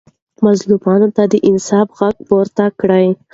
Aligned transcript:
مظلومانو 0.45 1.07
ته 1.15 1.23
د 1.31 1.33
انصاف 1.49 1.87
غږ 1.99 2.15
پورته 2.27 2.65
کړئ. 2.79 3.07